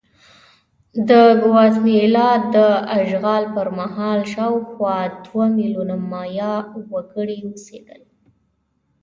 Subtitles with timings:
[1.09, 1.11] د
[1.43, 2.57] ګواتیمالا د
[2.97, 6.53] اشغال پر مهال شاوخوا دوه میلیونه مایا
[6.91, 8.01] وګړي اوسېدل.